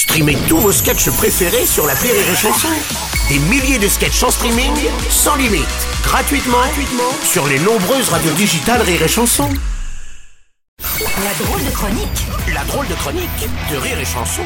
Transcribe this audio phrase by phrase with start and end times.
[0.00, 2.68] Streamez tous vos sketchs préférés sur la Rire et Chanson.
[3.28, 4.72] Des milliers de sketchs en streaming,
[5.10, 5.68] sans limite,
[6.02, 9.50] gratuitement, gratuitement sur les nombreuses radios digitales Rire et Chanson.
[10.78, 14.42] La drôle de chronique La drôle de chronique de Rire et Chanson.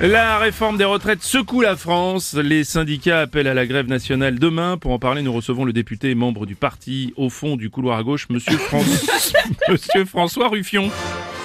[0.00, 2.34] La réforme des retraites secoue la France.
[2.34, 4.78] Les syndicats appellent à la grève nationale demain.
[4.78, 7.98] Pour en parler, nous recevons le député et membre du parti au fond du couloir
[7.98, 10.88] à gauche, Monsieur, François, Monsieur François Ruffion.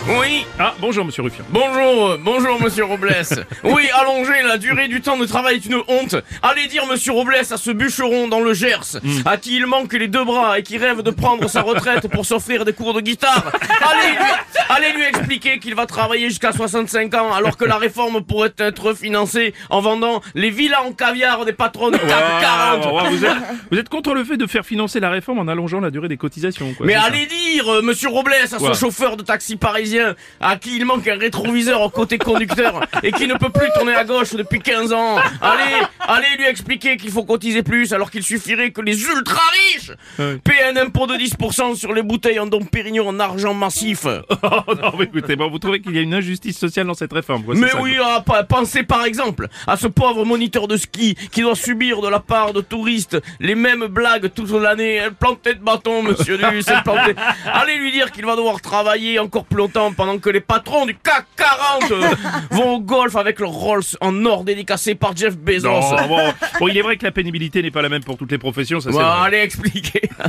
[0.05, 1.45] Oui, Ah, bonjour Monsieur Ruffion.
[1.49, 3.15] bonjour, euh, bonjour monsieur Robles.
[3.63, 6.15] Oui, allonger la durée du temps de travail est une honte.
[6.41, 10.09] Allez dire monsieur Robles à ce bûcheron dans le Gers, à qui il manque les
[10.09, 13.45] deux bras et qui rêve de prendre sa retraite pour s'offrir des cours de guitare.
[13.81, 14.25] Allez lui,
[14.69, 18.93] allez lui expliquer qu'il va travailler jusqu'à 65 ans alors que la réforme pourrait être
[18.93, 22.09] financée en vendant les villas en caviar des patrons de CAC
[22.41, 22.87] 40.
[22.99, 23.31] Ah, vous, êtes,
[23.71, 26.17] vous êtes contre le fait de faire financer la réforme en allongeant la durée des
[26.17, 26.85] cotisations, quoi.
[26.85, 29.92] Mais ça allez dire, euh, monsieur Robles, à ce chauffeur de taxi parisien,
[30.39, 33.95] à qui il manque un rétroviseur au côté conducteur et qui ne peut plus tourner
[33.95, 35.17] à gauche depuis 15 ans.
[35.41, 39.41] Allez, allez lui expliquer qu'il faut cotiser plus alors qu'il suffirait que les ultra
[39.73, 39.91] riches
[40.43, 44.05] paient un impôt de 10% sur les bouteilles en Dom Pérignon en argent massif.
[44.65, 47.13] Oh, non, mais écoutez, bon, vous trouvez qu'il y a une injustice sociale dans cette
[47.13, 51.15] réforme, quoi, Mais ça, oui, ah, pensez par exemple à ce pauvre moniteur de ski
[51.31, 54.95] qui doit subir de la part de touristes les mêmes blagues toute l'année.
[54.95, 57.15] Elle plantait de bâton, monsieur Duss, elle plantait.
[57.45, 60.95] Allez lui dire qu'il va devoir travailler encore plus longtemps pendant que les patrons du
[60.95, 62.07] CAC 40 euh,
[62.51, 65.67] vont au golf avec leur Rolls en or dédicacé par Jeff Bezos.
[65.69, 68.31] Non, bon, bon, il est vrai que la pénibilité n'est pas la même pour toutes
[68.31, 69.25] les professions, ça c'est Bon, vrai.
[69.27, 70.01] allez expliquer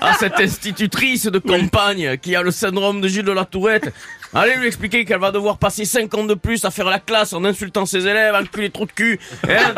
[0.00, 3.92] à cette- institutrice de campagne qui a le syndrome de Gilles de la Tourette.
[4.34, 7.34] Allez lui expliquer qu'elle va devoir passer 5 ans de plus à faire la classe
[7.34, 9.20] en insultant ses élèves, enculer trou de cul.
[9.46, 9.74] Hein,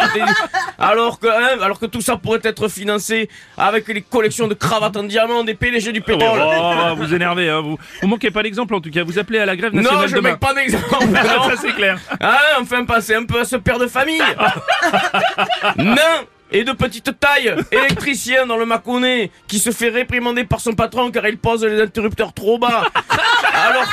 [0.79, 4.97] alors que, hein, alors que tout ça pourrait être financé avec les collections de cravates
[4.97, 6.41] en diamant des PDG du pétrole.
[6.41, 7.77] Oh, vous énervez, hein, vous.
[8.01, 9.05] Vous manquez pas d'exemple en tout cas.
[9.05, 10.31] Vous appelez à la grève nationale non, je demain.
[10.33, 10.85] mets pas d'exemple.
[10.93, 11.05] Ah,
[11.37, 11.51] non.
[11.51, 11.99] ça c'est clair.
[12.21, 14.23] Ah, enfin passer un peu à ce père de famille.
[15.77, 20.73] Nain et de petite taille, électricien dans le Mâconnais, qui se fait réprimander par son
[20.75, 22.85] patron car il pose les interrupteurs trop bas.
[23.55, 23.85] Alors,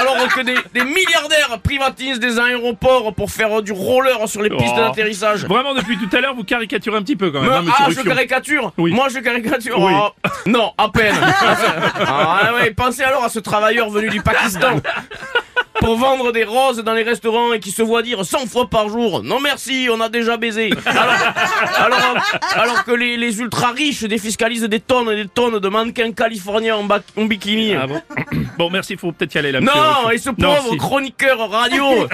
[0.00, 4.74] alors que des, des milliardaires privatisent des aéroports pour faire du roller sur les pistes
[4.76, 4.80] Oh.
[4.80, 5.44] d'atterrissage.
[5.46, 7.86] Vraiment, depuis tout à l'heure, vous caricaturez un petit peu quand même, Me- hein, ah,
[7.90, 8.92] je caricature Oui.
[8.92, 9.92] Moi, je caricature Oui.
[9.94, 10.10] Oh,
[10.46, 11.14] Non, à peine
[12.06, 14.80] ah, ouais, Pensez alors à ce travailleur venu du Pakistan
[15.80, 18.88] pour vendre des roses dans les restaurants et qui se voit dire 100 fois par
[18.88, 21.14] jour Non merci, on a déjà baisé Alors,
[21.78, 22.16] alors,
[22.54, 26.76] alors que les, les ultra riches défiscalisent des tonnes et des tonnes de mannequins californiens
[26.76, 28.00] en, ba- en bikini Ah bon
[28.58, 29.60] Bon, merci, faut peut-être y aller là.
[29.60, 30.76] non, et ce Non, pauvre si.
[30.76, 32.06] chroniqueur radio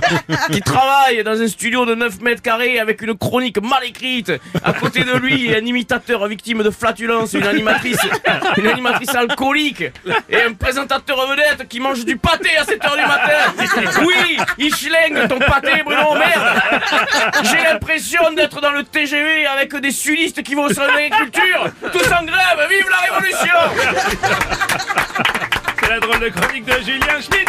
[0.52, 4.32] qui travaille dans un studio de 9 mètres carrés avec une chronique mal écrite.
[4.62, 7.98] À côté de lui, il y a un imitateur victime de flatulence, une animatrice,
[8.58, 9.84] une animatrice alcoolique
[10.28, 13.05] et un présentateur vedette qui mange du pâté à 7 heures du
[14.04, 16.62] Oui, il schlingue ton pâté, Bruno, merde.
[17.44, 21.66] J'ai l'impression d'être dans le TGV avec des sudistes qui vont au salon de l'agriculture.
[21.92, 23.56] Tous en grève, vive la révolution
[25.80, 27.48] C'est la drôle de chronique de Julien Schmitt.